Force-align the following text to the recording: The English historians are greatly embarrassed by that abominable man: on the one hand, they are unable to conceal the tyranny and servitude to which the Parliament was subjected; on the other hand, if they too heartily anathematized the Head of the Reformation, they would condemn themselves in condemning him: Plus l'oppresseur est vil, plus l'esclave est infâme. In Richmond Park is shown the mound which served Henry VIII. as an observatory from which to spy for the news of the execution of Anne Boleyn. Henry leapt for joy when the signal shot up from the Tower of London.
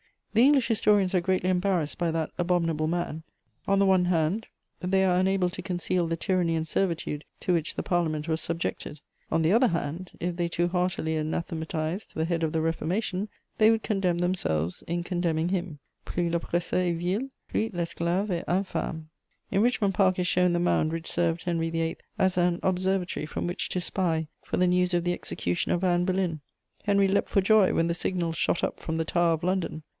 The 0.33 0.41
English 0.41 0.69
historians 0.69 1.13
are 1.13 1.21
greatly 1.21 1.49
embarrassed 1.49 1.97
by 1.97 2.09
that 2.11 2.31
abominable 2.37 2.87
man: 2.87 3.21
on 3.67 3.77
the 3.79 3.85
one 3.85 4.05
hand, 4.05 4.47
they 4.79 5.03
are 5.03 5.19
unable 5.19 5.49
to 5.49 5.61
conceal 5.61 6.07
the 6.07 6.15
tyranny 6.15 6.55
and 6.55 6.67
servitude 6.67 7.23
to 7.41 7.53
which 7.53 7.75
the 7.75 7.83
Parliament 7.83 8.27
was 8.27 8.39
subjected; 8.41 8.99
on 9.29 9.41
the 9.41 9.51
other 9.51 9.67
hand, 9.67 10.11
if 10.19 10.37
they 10.37 10.47
too 10.47 10.69
heartily 10.69 11.17
anathematized 11.17 12.15
the 12.15 12.25
Head 12.25 12.43
of 12.43 12.51
the 12.53 12.61
Reformation, 12.61 13.27
they 13.57 13.69
would 13.69 13.83
condemn 13.83 14.19
themselves 14.19 14.83
in 14.87 15.03
condemning 15.03 15.49
him: 15.49 15.77
Plus 16.05 16.31
l'oppresseur 16.31 16.79
est 16.79 16.97
vil, 16.97 17.27
plus 17.49 17.69
l'esclave 17.73 18.31
est 18.31 18.45
infâme. 18.47 19.07
In 19.51 19.61
Richmond 19.61 19.93
Park 19.93 20.17
is 20.17 20.27
shown 20.27 20.53
the 20.53 20.59
mound 20.59 20.93
which 20.93 21.11
served 21.11 21.43
Henry 21.43 21.69
VIII. 21.69 21.97
as 22.17 22.37
an 22.37 22.59
observatory 22.63 23.25
from 23.27 23.45
which 23.45 23.69
to 23.69 23.81
spy 23.81 24.29
for 24.43 24.57
the 24.57 24.65
news 24.65 24.93
of 24.95 25.03
the 25.03 25.13
execution 25.13 25.71
of 25.73 25.83
Anne 25.83 26.05
Boleyn. 26.05 26.39
Henry 26.85 27.07
leapt 27.09 27.29
for 27.29 27.41
joy 27.41 27.73
when 27.73 27.87
the 27.87 27.93
signal 27.93 28.31
shot 28.33 28.63
up 28.63 28.79
from 28.79 28.95
the 28.95 29.05
Tower 29.05 29.33
of 29.33 29.43
London. 29.43 29.83